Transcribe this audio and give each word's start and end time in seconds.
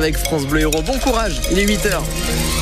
avec 0.00 0.16
France 0.16 0.46
Bleu 0.46 0.60
Héros. 0.60 0.80
Bon 0.80 0.98
courage, 0.98 1.42
il 1.50 1.58
est 1.58 1.66
8h. 1.66 2.59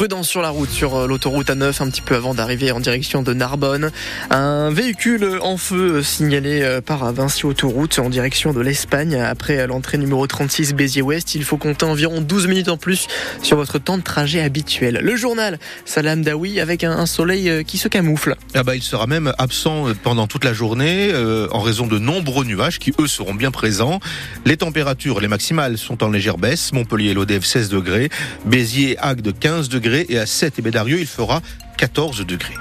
Prudence 0.00 0.30
sur 0.30 0.40
la 0.40 0.48
route, 0.48 0.70
sur 0.70 0.96
euh, 0.96 1.06
l'autoroute 1.06 1.48
A9, 1.48 1.82
un 1.82 1.90
petit 1.90 2.00
peu 2.00 2.14
avant 2.16 2.32
d'arriver 2.32 2.72
en 2.72 2.80
direction 2.80 3.22
de 3.22 3.34
Narbonne. 3.34 3.90
Un 4.30 4.70
véhicule 4.70 5.38
en 5.42 5.58
feu 5.58 6.02
signalé 6.02 6.62
euh, 6.62 6.80
par 6.80 7.12
Vinci 7.12 7.44
Autoroute 7.44 7.98
en 7.98 8.08
direction 8.08 8.54
de 8.54 8.62
l'Espagne. 8.62 9.16
Après 9.16 9.66
l'entrée 9.66 9.98
numéro 9.98 10.26
36 10.26 10.72
Béziers-Ouest, 10.72 11.34
il 11.34 11.44
faut 11.44 11.58
compter 11.58 11.84
environ 11.84 12.22
12 12.22 12.46
minutes 12.46 12.70
en 12.70 12.78
plus 12.78 13.08
sur 13.42 13.58
votre 13.58 13.78
temps 13.78 13.98
de 13.98 14.02
trajet 14.02 14.40
habituel. 14.40 15.00
Le 15.02 15.16
journal 15.16 15.58
Salam 15.84 16.22
Dawi 16.22 16.60
avec 16.60 16.82
un 16.82 17.04
soleil 17.04 17.50
euh, 17.50 17.62
qui 17.62 17.76
se 17.76 17.88
camoufle. 17.88 18.36
Ah 18.54 18.62
bah, 18.62 18.76
il 18.76 18.82
sera 18.82 19.06
même 19.06 19.34
absent 19.36 19.88
pendant 20.02 20.26
toute 20.26 20.46
la 20.46 20.54
journée 20.54 21.12
en 21.50 21.60
raison 21.60 21.86
de 21.86 21.98
nombreux 21.98 22.46
nuages 22.46 22.78
qui 22.78 22.94
eux 22.98 23.06
seront 23.06 23.34
bien 23.34 23.50
présents. 23.50 24.00
Les 24.46 24.56
températures, 24.56 25.20
les 25.20 25.28
maximales 25.28 25.76
sont 25.76 26.02
en 26.02 26.08
légère 26.08 26.38
baisse. 26.38 26.72
Montpellier, 26.72 27.12
l'ODF 27.12 27.44
16 27.44 27.68
degrés. 27.68 28.08
Béziers, 28.46 28.96
Agde 28.98 29.38
15 29.38 29.68
degrés 29.68 29.89
et 30.08 30.18
à 30.18 30.26
7 30.26 30.58
et 30.58 30.62
Bédarieux, 30.62 31.00
il 31.00 31.06
fera 31.06 31.42
14 31.78 32.24
degrés. 32.26 32.54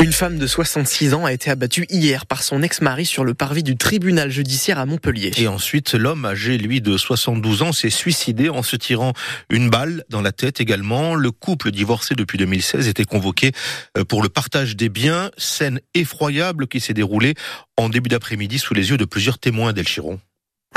Une 0.00 0.12
femme 0.12 0.38
de 0.38 0.46
66 0.46 1.12
ans 1.14 1.24
a 1.24 1.32
été 1.32 1.50
abattue 1.50 1.84
hier 1.90 2.24
par 2.24 2.44
son 2.44 2.62
ex-mari 2.62 3.04
sur 3.04 3.24
le 3.24 3.34
parvis 3.34 3.64
du 3.64 3.76
tribunal 3.76 4.30
judiciaire 4.30 4.78
à 4.78 4.86
Montpellier. 4.86 5.32
Et 5.36 5.48
ensuite, 5.48 5.92
l'homme 5.94 6.24
âgé, 6.24 6.56
lui, 6.56 6.80
de 6.80 6.96
72 6.96 7.62
ans, 7.62 7.72
s'est 7.72 7.90
suicidé 7.90 8.48
en 8.48 8.62
se 8.62 8.76
tirant 8.76 9.12
une 9.50 9.70
balle 9.70 10.04
dans 10.08 10.22
la 10.22 10.30
tête 10.30 10.60
également. 10.60 11.16
Le 11.16 11.32
couple 11.32 11.72
divorcé 11.72 12.14
depuis 12.14 12.38
2016 12.38 12.86
était 12.86 13.04
convoqué 13.04 13.50
euh, 13.96 14.04
pour 14.04 14.22
le 14.22 14.28
partage 14.28 14.76
des 14.76 14.88
biens. 14.88 15.30
Scène 15.36 15.80
effroyable 15.94 16.68
qui 16.68 16.78
s'est 16.78 16.94
déroulée 16.94 17.34
en 17.76 17.88
début 17.88 18.08
d'après-midi 18.08 18.60
sous 18.60 18.74
les 18.74 18.90
yeux 18.90 18.98
de 18.98 19.04
plusieurs 19.04 19.38
témoins 19.38 19.72
d'El 19.72 19.86
Chiron 19.86 20.20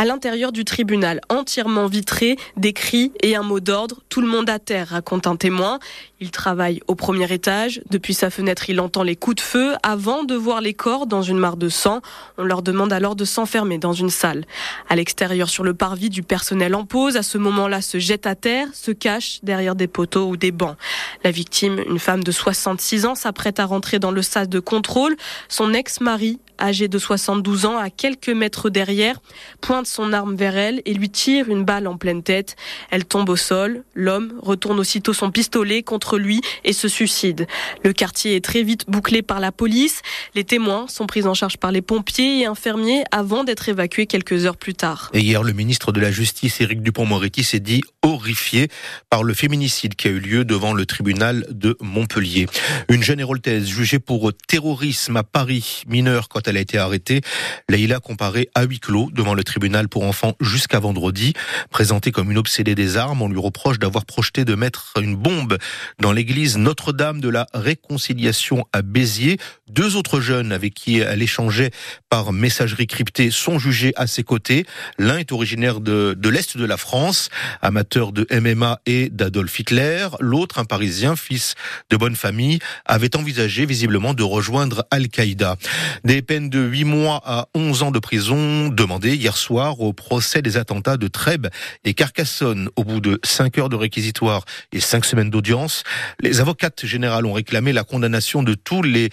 à 0.02 0.05
l'intérieur 0.05 0.52
du 0.52 0.66
tribunal, 0.66 1.21
entièrement 1.30 1.85
vitré, 1.85 2.35
des 2.57 2.73
cris 2.73 3.11
et 3.21 3.35
un 3.35 3.44
mot 3.44 3.59
d'ordre. 3.59 3.99
Tout 4.09 4.21
le 4.21 4.27
monde 4.27 4.49
à 4.49 4.57
terre, 4.57 4.88
raconte 4.88 5.27
un 5.27 5.35
témoin. 5.35 5.77
Il 6.19 6.31
travaille 6.31 6.81
au 6.88 6.95
premier 6.95 7.31
étage. 7.31 7.81
Depuis 7.91 8.16
sa 8.16 8.31
fenêtre, 8.31 8.67
il 8.67 8.79
entend 8.79 9.03
les 9.03 9.16
coups 9.16 9.35
de 9.35 9.41
feu 9.41 9.75
avant 9.83 10.23
de 10.23 10.33
voir 10.33 10.59
les 10.59 10.73
corps 10.73 11.05
dans 11.05 11.22
une 11.22 11.38
mare 11.38 11.55
de 11.55 11.69
sang. 11.69 12.02
On 12.39 12.44
leur 12.44 12.63
demande 12.63 12.91
alors 12.91 13.16
de 13.16 13.25
s'enfermer 13.25 13.77
dans 13.77 13.94
une 13.94 14.09
salle. 14.09 14.45
À 14.89 14.95
l'extérieur, 14.95 15.49
sur 15.49 15.63
le 15.63 15.75
parvis, 15.75 16.09
du 16.09 16.23
personnel 16.23 16.73
en 16.73 16.83
pause. 16.83 17.16
À 17.16 17.22
ce 17.22 17.38
moment-là, 17.38 17.83
se 17.83 17.99
jette 17.99 18.25
à 18.25 18.33
terre, 18.33 18.69
se 18.73 18.89
cache 18.89 19.39
derrière 19.44 19.75
des 19.75 19.88
poteaux 19.88 20.29
ou 20.29 20.35
des 20.35 20.52
bancs. 20.52 20.77
La 21.23 21.29
victime, 21.29 21.79
une 21.88 21.99
femme 21.99 22.23
de 22.23 22.31
66 22.31 23.05
ans, 23.05 23.13
s'apprête 23.13 23.59
à 23.59 23.66
rentrer 23.66 23.99
dans 23.99 24.11
le 24.11 24.23
sas 24.23 24.49
de 24.49 24.59
contrôle. 24.59 25.16
Son 25.47 25.73
ex-mari 25.73 26.39
âgé 26.61 26.87
de 26.87 26.97
72 26.97 27.65
ans, 27.65 27.77
à 27.77 27.89
quelques 27.89 28.29
mètres 28.29 28.69
derrière, 28.69 29.21
pointe 29.59 29.87
son 29.87 30.13
arme 30.13 30.35
vers 30.35 30.55
elle 30.55 30.81
et 30.85 30.93
lui 30.93 31.09
tire 31.09 31.49
une 31.49 31.63
balle 31.63 31.87
en 31.87 31.97
pleine 31.97 32.23
tête. 32.23 32.55
Elle 32.89 33.05
tombe 33.05 33.29
au 33.29 33.35
sol. 33.35 33.83
L'homme 33.95 34.33
retourne 34.41 34.79
aussitôt 34.79 35.13
son 35.13 35.31
pistolet 35.31 35.83
contre 35.83 36.17
lui 36.17 36.41
et 36.63 36.73
se 36.73 36.87
suicide. 36.87 37.47
Le 37.83 37.93
quartier 37.93 38.35
est 38.35 38.43
très 38.43 38.63
vite 38.63 38.85
bouclé 38.87 39.21
par 39.21 39.39
la 39.39 39.51
police. 39.51 40.01
Les 40.35 40.43
témoins 40.43 40.87
sont 40.87 41.07
pris 41.07 41.25
en 41.25 41.33
charge 41.33 41.57
par 41.57 41.71
les 41.71 41.81
pompiers 41.81 42.41
et 42.41 42.45
infirmiers 42.45 43.03
avant 43.11 43.43
d'être 43.43 43.67
évacués 43.69 44.05
quelques 44.05 44.45
heures 44.45 44.57
plus 44.57 44.73
tard. 44.73 45.09
Et 45.13 45.19
hier, 45.19 45.43
le 45.43 45.53
ministre 45.53 45.91
de 45.91 45.99
la 45.99 46.11
Justice, 46.11 46.61
Éric 46.61 46.81
Dupont-Moretti, 46.81 47.43
s'est 47.43 47.59
dit 47.59 47.81
horrifié 48.01 48.69
par 49.09 49.23
le 49.23 49.33
féminicide 49.33 49.95
qui 49.95 50.07
a 50.07 50.11
eu 50.11 50.19
lieu 50.19 50.45
devant 50.45 50.73
le 50.73 50.85
tribunal 50.85 51.45
de 51.49 51.77
Montpellier. 51.81 52.47
Une 52.89 53.03
jeune 53.03 53.19
héroltaise 53.19 53.67
jugée 53.67 53.99
pour 53.99 54.31
terrorisme 54.47 55.17
à 55.17 55.23
Paris, 55.23 55.83
mineure 55.87 56.29
quand 56.29 56.47
elle 56.47 56.50
a 56.57 56.61
été 56.61 56.77
arrêtée. 56.77 57.21
Leïla 57.69 57.99
comparée 57.99 58.49
à 58.55 58.63
huis 58.63 58.80
clos 58.80 59.09
devant 59.11 59.33
le 59.33 59.44
tribunal 59.44 59.89
pour 59.89 60.03
enfants 60.03 60.33
jusqu'à 60.39 60.80
vendredi. 60.80 61.33
Présentée 61.69 62.11
comme 62.11 62.31
une 62.31 62.38
obsédée 62.38 62.75
des 62.75 62.97
armes, 62.97 63.21
on 63.21 63.30
lui 63.30 63.39
reproche 63.39 63.79
d'avoir 63.79 64.06
projeté 64.06 64.45
de 64.45 64.56
mettre 64.56 64.94
une 65.01 65.16
bombe 65.16 65.57
dans 66.00 66.12
l'église 66.12 66.57
Notre-Dame 66.57 67.22
de 67.22 67.29
la 67.29 67.47
Réconciliation 67.53 68.66
à 68.73 68.81
Béziers. 68.81 69.38
Deux 69.71 69.95
autres 69.95 70.19
jeunes 70.19 70.51
avec 70.51 70.73
qui 70.73 70.99
elle 70.99 71.21
échangeait 71.21 71.71
par 72.09 72.33
messagerie 72.33 72.87
cryptée 72.87 73.31
sont 73.31 73.57
jugés 73.57 73.93
à 73.95 74.05
ses 74.05 74.21
côtés. 74.21 74.65
L'un 74.97 75.17
est 75.17 75.31
originaire 75.31 75.79
de, 75.79 76.13
de 76.17 76.29
l'Est 76.29 76.57
de 76.57 76.65
la 76.65 76.75
France, 76.75 77.29
amateur 77.61 78.11
de 78.11 78.27
MMA 78.37 78.81
et 78.85 79.07
d'Adolf 79.09 79.57
Hitler. 79.57 80.09
L'autre, 80.19 80.59
un 80.59 80.65
Parisien, 80.65 81.15
fils 81.15 81.55
de 81.89 81.95
bonne 81.95 82.17
famille, 82.17 82.59
avait 82.85 83.15
envisagé 83.15 83.65
visiblement 83.65 84.13
de 84.13 84.23
rejoindre 84.23 84.85
Al-Qaïda. 84.91 85.55
Des 86.03 86.21
peines 86.21 86.49
de 86.49 86.59
8 86.59 86.83
mois 86.83 87.21
à 87.23 87.47
11 87.55 87.83
ans 87.83 87.91
de 87.91 87.99
prison 87.99 88.67
demandées 88.67 89.15
hier 89.15 89.38
soir 89.38 89.79
au 89.79 89.93
procès 89.93 90.41
des 90.41 90.57
attentats 90.57 90.97
de 90.97 91.07
Trèbes 91.07 91.47
et 91.85 91.93
Carcassonne. 91.93 92.67
Au 92.75 92.83
bout 92.83 92.99
de 92.99 93.21
5 93.23 93.57
heures 93.57 93.69
de 93.69 93.77
réquisitoire 93.77 94.43
et 94.73 94.81
5 94.81 95.05
semaines 95.05 95.29
d'audience, 95.29 95.85
les 96.19 96.41
avocates 96.41 96.85
générales 96.85 97.25
ont 97.25 97.31
réclamé 97.31 97.71
la 97.71 97.85
condamnation 97.85 98.43
de 98.43 98.53
tous 98.53 98.81
les, 98.83 99.11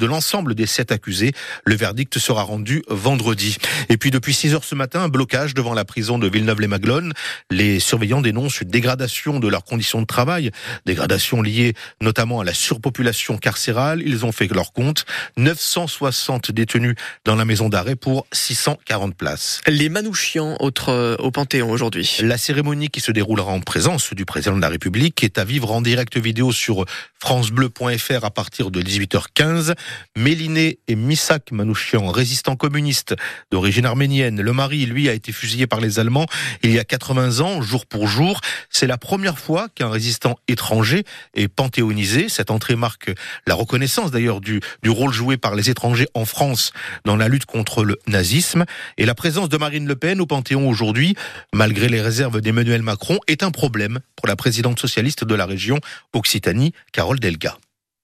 de 0.00 0.06
l'ensemble 0.06 0.56
des 0.56 0.66
sept 0.66 0.90
accusés. 0.90 1.32
Le 1.64 1.76
verdict 1.76 2.18
sera 2.18 2.42
rendu 2.42 2.82
vendredi. 2.88 3.58
Et 3.88 3.96
puis 3.96 4.10
depuis 4.10 4.34
6 4.34 4.54
heures 4.54 4.64
ce 4.64 4.74
matin, 4.74 5.02
un 5.02 5.08
blocage 5.08 5.54
devant 5.54 5.74
la 5.74 5.84
prison 5.84 6.18
de 6.18 6.28
Villeneuve-les-Maglones. 6.28 7.12
Les 7.50 7.78
surveillants 7.78 8.22
dénoncent 8.22 8.60
une 8.62 8.70
dégradation 8.70 9.38
de 9.38 9.46
leurs 9.46 9.64
conditions 9.64 10.00
de 10.00 10.06
travail, 10.06 10.50
dégradation 10.86 11.42
liée 11.42 11.74
notamment 12.00 12.40
à 12.40 12.44
la 12.44 12.54
surpopulation 12.54 13.38
carcérale. 13.38 14.02
Ils 14.04 14.24
ont 14.24 14.32
fait 14.32 14.48
leur 14.52 14.72
compte. 14.72 15.04
960 15.36 16.50
détenus 16.50 16.94
dans 17.24 17.36
la 17.36 17.44
maison 17.44 17.68
d'arrêt 17.68 17.96
pour 17.96 18.26
640 18.32 19.14
places. 19.14 19.60
Les 19.66 19.88
Manouchians 19.88 20.56
autre, 20.60 20.88
euh, 20.88 21.16
au 21.18 21.30
Panthéon 21.30 21.70
aujourd'hui. 21.70 22.16
La 22.22 22.38
cérémonie 22.38 22.88
qui 22.88 23.00
se 23.00 23.12
déroulera 23.12 23.52
en 23.52 23.60
présence 23.60 24.14
du 24.14 24.24
président 24.24 24.56
de 24.56 24.60
la 24.60 24.68
République 24.68 25.22
est 25.22 25.38
à 25.38 25.44
vivre 25.44 25.70
en 25.70 25.82
direct 25.82 26.16
vidéo 26.16 26.52
sur 26.52 26.84
francebleu.fr 27.18 28.24
à 28.24 28.30
partir 28.30 28.70
de 28.70 28.80
18h15. 28.82 29.74
Méliné 30.16 30.78
et 30.88 30.94
Misak 30.94 31.52
Manouchian, 31.52 32.10
résistants 32.10 32.56
communistes 32.56 33.14
d'origine 33.50 33.86
arménienne. 33.86 34.40
Le 34.40 34.52
mari, 34.52 34.86
lui, 34.86 35.08
a 35.08 35.12
été 35.12 35.32
fusillé 35.32 35.66
par 35.66 35.80
les 35.80 35.98
Allemands 35.98 36.26
il 36.62 36.72
y 36.72 36.78
a 36.78 36.84
80 36.84 37.40
ans, 37.40 37.62
jour 37.62 37.86
pour 37.86 38.06
jour. 38.06 38.40
C'est 38.68 38.86
la 38.86 38.98
première 38.98 39.38
fois 39.38 39.68
qu'un 39.74 39.90
résistant 39.90 40.38
étranger 40.48 41.04
est 41.34 41.48
panthéonisé. 41.48 42.28
Cette 42.28 42.50
entrée 42.50 42.76
marque 42.76 43.12
la 43.46 43.54
reconnaissance 43.54 44.10
d'ailleurs 44.10 44.40
du, 44.40 44.60
du 44.82 44.90
rôle 44.90 45.12
joué 45.12 45.36
par 45.36 45.54
les 45.54 45.70
étrangers 45.70 46.08
en 46.14 46.24
France 46.24 46.72
dans 47.04 47.16
la 47.16 47.28
lutte 47.28 47.46
contre 47.46 47.84
le 47.84 47.98
nazisme. 48.06 48.64
Et 48.98 49.06
la 49.06 49.14
présence 49.14 49.48
de 49.48 49.56
Marine 49.56 49.86
Le 49.86 49.96
Pen 49.96 50.20
au 50.20 50.26
Panthéon 50.26 50.68
aujourd'hui, 50.68 51.14
malgré 51.52 51.88
les 51.88 52.00
réserves 52.00 52.40
d'Emmanuel 52.40 52.82
Macron, 52.82 53.18
est 53.26 53.42
un 53.42 53.50
problème 53.50 54.00
pour 54.16 54.28
la 54.28 54.36
présidente 54.36 54.78
socialiste 54.78 55.24
de 55.24 55.34
la 55.34 55.46
région 55.46 55.78
Occitanie, 56.12 56.72
Carole 56.92 57.20
Delga. 57.20 57.56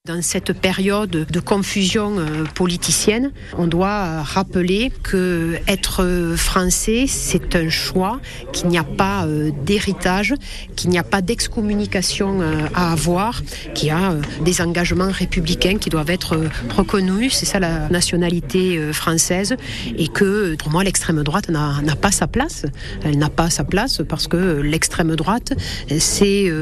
Dans 0.06 0.22
cette 0.22 0.52
période 0.52 1.10
de 1.10 1.40
confusion 1.40 2.20
euh, 2.20 2.44
politicienne, 2.54 3.32
on 3.58 3.66
doit 3.66 4.22
rappeler 4.22 4.92
que 5.02 5.58
être 5.66 6.34
français, 6.36 7.06
c'est 7.08 7.56
un 7.56 7.68
choix, 7.68 8.20
qu'il 8.52 8.68
n'y 8.68 8.78
a 8.78 8.84
pas 8.84 9.26
euh, 9.26 9.50
d'héritage, 9.64 10.32
qu'il 10.76 10.90
n'y 10.90 10.98
a 10.98 11.02
pas 11.02 11.22
d'excommunication 11.22 12.40
euh, 12.40 12.68
à 12.72 12.92
avoir, 12.92 13.42
qu'il 13.74 13.88
y 13.88 13.90
a 13.90 14.14
des 14.44 14.60
engagements 14.60 15.10
républicains 15.10 15.78
qui 15.78 15.90
doivent 15.90 16.10
être 16.10 16.38
reconnus. 16.76 17.34
C'est 17.34 17.46
ça 17.46 17.58
la 17.58 17.88
nationalité 17.88 18.92
française. 18.92 19.56
Et 19.98 20.06
que 20.06 20.54
pour 20.54 20.70
moi, 20.70 20.84
l'extrême 20.84 21.20
droite 21.24 21.48
n'a 21.48 21.96
pas 22.00 22.12
sa 22.12 22.28
place. 22.28 22.64
Elle 23.02 23.18
n'a 23.18 23.30
pas 23.30 23.50
sa 23.50 23.64
place 23.64 24.02
parce 24.08 24.28
que 24.28 24.60
l'extrême 24.60 25.16
droite, 25.16 25.52
c'est 25.98 26.52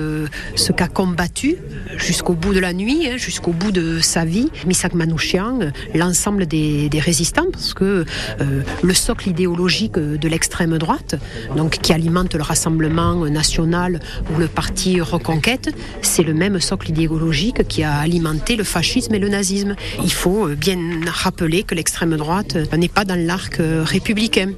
ce 0.54 0.72
qu'a 0.72 0.88
combattu 0.88 1.56
jusqu'au 1.98 2.32
bout 2.32 2.54
de 2.54 2.60
la 2.60 2.72
nuit, 2.72 3.06
hein, 3.06 3.16
jusqu'au 3.34 3.52
bout 3.52 3.72
de 3.72 3.98
sa 3.98 4.24
vie, 4.24 4.48
Misak 4.64 4.94
Manouchian, 4.94 5.58
l'ensemble 5.92 6.46
des, 6.46 6.88
résistants, 7.00 7.50
parce 7.50 7.74
que 7.74 8.04
euh, 8.40 8.62
le 8.80 8.94
socle 8.94 9.28
idéologique 9.28 9.94
de 9.94 10.28
l'extrême 10.28 10.78
droite, 10.78 11.16
donc 11.56 11.78
qui 11.78 11.92
alimente 11.92 12.36
le 12.36 12.42
Rassemblement 12.42 13.26
national 13.26 13.98
ou 14.32 14.38
le 14.38 14.46
parti 14.46 15.00
Reconquête, 15.00 15.74
c'est 16.00 16.22
le 16.22 16.32
même 16.32 16.60
socle 16.60 16.90
idéologique 16.90 17.66
qui 17.66 17.82
a 17.82 17.96
alimenté 17.96 18.54
le 18.54 18.62
fascisme 18.62 19.12
et 19.16 19.18
le 19.18 19.28
nazisme. 19.28 19.74
Il 20.04 20.12
faut 20.12 20.46
bien 20.50 20.78
rappeler 21.08 21.64
que 21.64 21.74
l'extrême 21.74 22.16
droite 22.16 22.56
n'est 22.72 22.86
pas 22.86 23.04
dans 23.04 23.18
l'arc 23.18 23.56
républicain. 23.58 24.52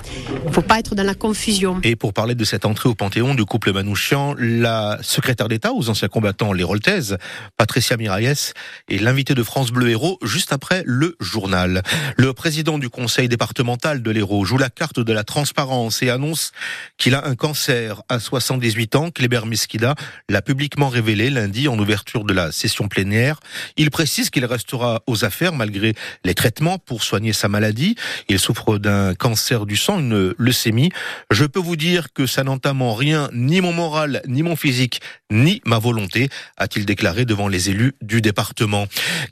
Il 0.45 0.49
ne 0.49 0.53
faut 0.53 0.61
pas 0.61 0.81
être 0.81 0.95
dans 0.95 1.03
la 1.03 1.15
confusion. 1.15 1.81
Et 1.83 1.97
pour 1.97 2.13
parler 2.13 2.35
de 2.35 2.45
cette 2.45 2.67
entrée 2.67 2.91
au 2.91 2.95
Panthéon 2.95 3.35
du 3.35 3.47
couple 3.47 3.73
Manouchian, 3.73 4.35
la 4.39 4.99
secrétaire 5.01 5.49
d'État 5.49 5.73
aux 5.73 5.89
anciens 5.89 6.09
combattants, 6.09 6.53
les 6.53 6.65
Roltaises, 6.65 7.17
Patricia 7.57 7.97
Miraillès, 7.97 8.53
et 8.89 8.99
l'invité 8.99 9.35
de 9.35 9.43
France 9.43 9.71
Bleu 9.71 9.91
Héros 9.91 10.19
juste 10.23 10.53
après 10.53 10.83
le 10.87 11.17
journal. 11.21 11.83
Le 12.17 12.33
président 12.33 12.79
du 12.79 12.89
conseil 12.89 13.29
départemental 13.29 14.03
de 14.03 14.11
l'Hérault 14.11 14.45
joue 14.45 14.59
la 14.59 14.71
carte 14.71 15.01
de 15.01 15.13
la 15.13 15.25
transparence 15.25 16.03
et 16.03 16.11
annonce 16.11 16.53
qu'il 16.99 17.15
a 17.15 17.27
un 17.27 17.35
cancer 17.35 18.03
à 18.09 18.19
78 18.19 18.97
ans. 18.97 19.11
Kléber 19.11 19.47
Mesquida 19.47 19.95
l'a 20.29 20.43
publiquement 20.43 20.89
révélé 20.89 21.31
lundi 21.31 21.69
en 21.69 21.79
ouverture 21.79 22.25
de 22.25 22.33
la 22.33 22.53
session 22.53 22.89
plénière. 22.89 23.41
Il 23.77 23.91
précise 23.91 24.31
qu'il 24.31 24.45
restera 24.45 25.03
aux 25.07 25.25
affaires 25.25 25.53
malgré 25.53 25.95
les 26.25 26.35
traitements 26.35 26.79
pour 26.79 27.03
soigner 27.03 27.33
sa 27.33 27.49
maladie. 27.49 27.97
Il 28.29 28.39
souffre 28.39 28.79
d'un 28.79 29.15
cancer 29.15 29.67
du 29.67 29.77
sang, 29.77 29.99
une 30.01 30.35
leucémie. 30.39 30.91
Je 31.31 31.45
peux 31.45 31.61
vous 31.61 31.77
dire 31.77 32.13
que 32.13 32.27
ça 32.27 32.45
n'entame 32.45 32.83
en 32.83 32.95
rien 32.95 33.29
ni 33.33 33.61
mon 33.61 33.73
moral, 33.73 34.23
ni 34.27 34.43
mon 34.43 34.57
physique, 34.57 35.01
ni 35.31 35.61
ma 35.65 35.79
volonté, 35.79 36.29
a-t-il 36.57 36.87
déclaré 36.87 37.25
devant 37.25 37.49
les 37.49 37.71
élus 37.71 37.95
du 38.01 38.21
département. 38.21 38.56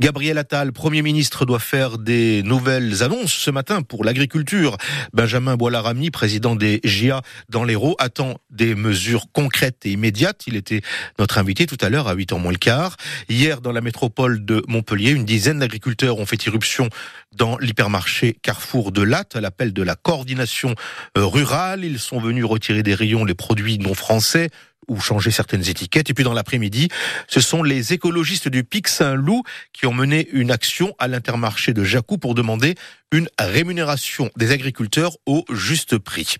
Gabriel 0.00 0.38
Attal, 0.38 0.72
Premier 0.72 1.02
ministre, 1.02 1.46
doit 1.46 1.58
faire 1.58 1.98
des 1.98 2.42
nouvelles 2.42 3.02
annonces 3.02 3.32
ce 3.32 3.50
matin 3.50 3.82
pour 3.82 4.04
l'agriculture. 4.04 4.76
Benjamin 5.12 5.56
Boilarami, 5.56 6.10
président 6.10 6.56
des 6.56 6.80
GIA 6.84 7.22
dans 7.48 7.64
l'Hérault, 7.64 7.96
attend 7.98 8.38
des 8.50 8.74
mesures 8.74 9.26
concrètes 9.32 9.86
et 9.86 9.92
immédiates. 9.92 10.42
Il 10.46 10.56
était 10.56 10.82
notre 11.18 11.38
invité 11.38 11.66
tout 11.66 11.78
à 11.80 11.88
l'heure 11.88 12.08
à 12.08 12.14
8h 12.14 12.40
moins 12.40 12.52
le 12.52 12.58
quart. 12.58 12.96
Hier, 13.28 13.60
dans 13.60 13.72
la 13.72 13.80
métropole 13.80 14.44
de 14.44 14.62
Montpellier, 14.68 15.10
une 15.10 15.24
dizaine 15.24 15.58
d'agriculteurs 15.58 16.18
ont 16.18 16.26
fait 16.26 16.44
irruption 16.46 16.88
dans 17.34 17.58
l'hypermarché 17.58 18.36
Carrefour 18.42 18.92
de 18.92 19.02
Latte 19.02 19.36
à 19.36 19.40
l'appel 19.40 19.72
de 19.72 19.82
la 19.82 19.96
coordination 19.96 20.74
rurale. 21.16 21.84
Ils 21.84 21.98
sont 21.98 22.20
venus 22.20 22.44
retirer 22.44 22.82
des 22.82 22.94
rayons 22.94 23.24
les 23.24 23.34
produits 23.34 23.78
non 23.78 23.94
français 23.94 24.50
ou 24.88 25.00
changer 25.00 25.30
certaines 25.30 25.68
étiquettes. 25.68 26.10
Et 26.10 26.14
puis 26.14 26.24
dans 26.24 26.34
l'après-midi, 26.34 26.88
ce 27.28 27.40
sont 27.40 27.62
les 27.62 27.92
écologistes 27.92 28.48
du 28.48 28.64
Pic 28.64 28.88
Saint-Loup 28.88 29.42
qui 29.72 29.86
ont 29.86 29.94
mené 29.94 30.28
une 30.32 30.50
action 30.50 30.94
à 30.98 31.08
l'intermarché 31.08 31.72
de 31.72 31.84
Jacou 31.84 32.18
pour 32.18 32.34
demander 32.34 32.74
une 33.14 33.28
rémunération 33.38 34.28
des 34.36 34.50
agriculteurs 34.50 35.16
au 35.24 35.44
juste 35.52 35.98
prix. 35.98 36.34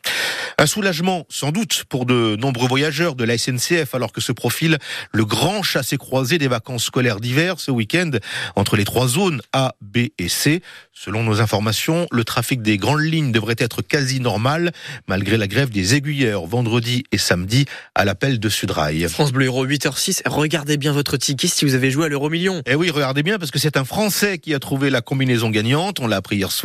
Un 0.59 0.67
soulagement 0.67 1.25
sans 1.29 1.53
doute 1.53 1.85
pour 1.89 2.05
de 2.05 2.35
nombreux 2.35 2.67
voyageurs 2.67 3.15
de 3.15 3.23
la 3.23 3.39
SNCF 3.39 3.95
alors 3.95 4.13
que 4.13 4.21
se 4.21 4.33
profile 4.33 4.79
le 5.13 5.25
grand 5.25 5.63
chassé-croisé 5.63 6.37
des 6.37 6.49
vacances 6.49 6.85
scolaires 6.85 7.21
d'hiver 7.21 7.61
ce 7.61 7.71
week-end 7.71 8.11
entre 8.57 8.77
les 8.77 8.85
trois 8.85 9.07
zones 9.07 9.41
A, 9.53 9.77
B 9.83 10.09
et 10.19 10.29
C. 10.29 10.63
Selon 10.93 11.23
nos 11.23 11.41
informations, 11.41 12.09
le 12.11 12.25
trafic 12.25 12.61
des 12.61 12.77
grandes 12.77 13.03
lignes 13.03 13.31
devrait 13.31 13.55
être 13.59 13.83
quasi 13.83 14.19
normal 14.19 14.73
malgré 15.07 15.37
la 15.37 15.47
grève 15.47 15.71
des 15.71 15.95
aiguilleurs 15.95 16.47
vendredi 16.47 17.05
et 17.13 17.19
samedi 17.19 17.67
à 17.95 18.05
l'appel 18.05 18.41
de 18.41 18.49
Sudrail. 18.49 19.09
France 19.09 19.33
Bleu 19.33 19.47
Euro 19.47 19.65
8h06, 19.65 20.23
regardez 20.27 20.77
bien 20.77 20.93
votre 20.93 21.17
ticket 21.17 21.47
si 21.47 21.65
vous 21.65 21.75
avez 21.75 21.93
joué 21.93 22.07
à 22.07 22.09
l'euro 22.09 22.31
million. 22.31 22.63
Eh 22.67 22.75
oui, 22.75 22.91
regardez 22.91 23.23
bien 23.23 23.39
parce 23.39 23.53
que 23.53 23.61
c'est 23.61 23.77
un 23.77 23.85
Français 23.85 24.39
qui 24.39 24.55
a 24.55 24.59
trouvé 24.59 24.91
la 24.91 25.03
combinaison 25.03 25.51
gagnante, 25.51 26.01
on 26.01 26.09
l'a 26.09 26.17
appris 26.17 26.37
hier 26.37 26.51
soir. 26.51 26.64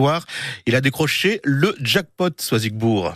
Il 0.66 0.76
a 0.76 0.82
décroché 0.82 1.42
le 1.44 1.76
jackpot 1.82 2.40
Soisigbourg 2.40 3.16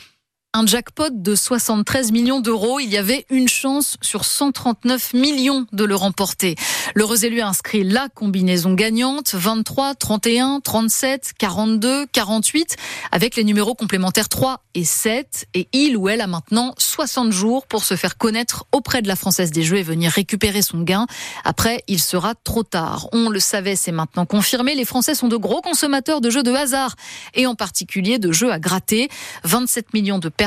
un 0.56 0.68
jackpot 0.68 1.10
de 1.10 1.34
73 1.34 2.12
millions 2.12 2.40
d'euros. 2.40 2.80
Il 2.80 2.90
y 2.90 2.98
avait 2.98 3.26
une 3.32 3.48
chance 3.48 3.98
sur 4.02 4.24
139 4.24 5.16
millions 5.16 5.66
de 5.72 5.84
le 5.84 5.96
remporter. 5.96 6.56
L'heureux 6.94 7.26
élu 7.26 7.42
a 7.42 7.48
inscrit 7.48 7.84
la 7.84 8.08
combinaison 8.10 8.76
gagnante 8.76 9.34
23, 9.34 9.96
31, 9.96 10.60
37, 10.64 11.34
42, 11.40 12.06
48 12.06 12.76
avec 13.12 13.36
les 13.36 13.44
numéros 13.44 13.74
complémentaires 13.74 14.30
3 14.30 14.62
et 14.76 14.84
7. 14.84 15.48
Et 15.56 15.68
il 15.74 15.98
ou 15.98 16.08
elle 16.08 16.22
a 16.22 16.28
maintenant 16.28 16.76
60 16.78 17.32
jours 17.32 17.66
pour 17.66 17.84
se 17.84 17.96
faire 17.96 18.18
connaître 18.18 18.66
auprès 18.72 19.02
de 19.02 19.08
la 19.08 19.16
Française 19.16 19.50
des 19.50 19.64
Jeux 19.64 19.78
et 19.78 19.84
venir 19.84 20.12
récupérer 20.12 20.62
son 20.62 20.82
gain. 20.82 21.08
Après, 21.46 21.84
il 21.88 22.00
sera 22.00 22.36
trop 22.36 22.62
tard. 22.62 23.08
On 23.12 23.30
le 23.30 23.40
savait, 23.40 23.76
c'est 23.76 23.92
maintenant 23.92 24.28
confirmé. 24.28 24.76
Les 24.76 24.86
Français 24.86 25.16
sont 25.16 25.28
de 25.28 25.38
gros 25.38 25.62
consommateurs 25.62 26.22
de 26.22 26.30
jeux 26.30 26.44
de 26.44 26.52
hasard 26.52 26.96
et 27.34 27.48
en 27.48 27.56
particulier 27.56 28.20
de 28.20 28.32
jeux 28.32 28.52
à 28.52 28.60
gratter. 28.60 29.10
27 29.46 29.96
millions 29.96 30.20
de 30.20 30.30
personnes 30.30 30.43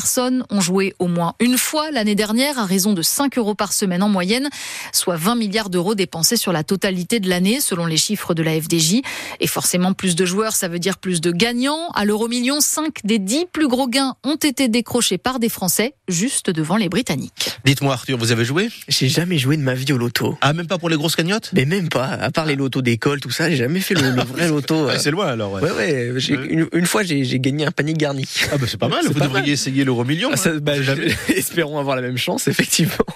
ont 0.51 0.61
joué 0.61 0.95
au 0.99 1.07
moins 1.07 1.35
une 1.41 1.57
fois 1.57 1.91
l'année 1.91 2.15
dernière 2.15 2.59
à 2.59 2.65
raison 2.65 2.93
de 2.93 3.03
5 3.03 3.39
euros 3.39 3.55
par 3.55 3.73
semaine 3.73 4.03
en 4.03 4.09
moyenne, 4.09 4.49
soit 4.93 5.17
20 5.17 5.37
milliards 5.37 5.71
d'euros 5.71 5.95
dépensés 5.95 6.37
sur 6.37 6.53
la 6.53 6.65
totalité 6.65 7.21
de 7.21 7.29
l'année 7.29 7.61
selon 7.61 7.87
les 7.87 7.97
chiffres 7.97 8.35
de 8.35 8.43
la 8.43 8.61
FDJ. 8.61 9.01
Et 9.41 9.47
forcément, 9.47 9.93
plus 9.93 10.15
de 10.15 10.25
joueurs, 10.25 10.55
ça 10.55 10.69
veut 10.69 10.79
dire 10.79 10.99
plus 10.99 11.21
de 11.21 11.31
gagnants. 11.31 11.91
À 11.95 12.05
l'euro 12.05 12.29
million, 12.29 12.61
5 12.61 12.99
des 13.05 13.19
10 13.19 13.47
plus 13.53 13.69
gros 13.69 13.89
gains 13.89 14.15
ont 14.25 14.37
été 14.37 14.69
décrochés 14.69 15.19
par 15.19 15.39
des 15.39 15.49
Français, 15.49 15.95
juste 16.09 16.51
devant 16.51 16.77
les 16.77 16.89
Britanniques. 16.89 17.51
Dites-moi 17.65 17.93
Arthur, 17.95 18.19
vous 18.19 18.33
avez 18.33 18.45
joué? 18.45 18.69
J'ai 18.89 19.09
jamais 19.09 19.39
joué 19.39 19.57
de 19.57 19.63
ma 19.63 19.75
vie 19.75 19.93
au 19.93 19.99
loto. 19.99 20.37
Ah, 20.41 20.53
même 20.53 20.67
pas 20.67 20.79
pour 20.79 20.89
les 20.91 20.97
grosses 20.97 21.17
cagnottes? 21.17 21.51
Mais 21.55 21.65
même 21.65 21.89
pas, 21.89 22.07
à 22.07 22.31
part 22.31 22.47
les 22.47 22.55
lotos 22.57 22.83
d'école, 22.83 23.21
tout 23.21 23.31
ça, 23.31 23.49
j'ai 23.49 23.57
jamais 23.57 23.81
fait 23.81 23.95
le, 23.95 24.11
le 24.11 24.23
vrai 24.23 24.49
loto. 24.51 24.89
Ah, 24.89 24.99
c'est 24.99 25.11
loin 25.11 25.27
alors. 25.29 25.55
Ouais, 25.55 25.63
ouais, 25.63 26.11
ouais, 26.11 26.23
une, 26.29 26.69
une 26.73 26.87
fois 26.87 27.03
j'ai 27.03 27.41
gagné 27.41 27.65
un 27.65 27.71
panier 27.71 27.95
garni. 27.95 28.29
Ah 28.53 28.59
bah 28.59 28.67
c'est 28.69 28.77
pas 28.77 28.89
mal, 28.97 29.07
vous 29.07 29.15
pas 29.15 29.21
devriez 29.21 29.53
essayer 29.53 29.85
l'euro 29.87 30.05
million. 30.05 30.31
Ah, 30.33 30.37
ça, 30.37 30.59
bah. 30.61 30.75
Espérons 31.29 31.79
avoir 31.79 31.97
la 31.97 32.03
même 32.03 32.19
chance, 32.19 32.49
effectivement. 32.49 33.07